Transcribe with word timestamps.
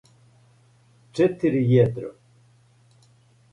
четири 1.19 1.61
једро 1.73 2.11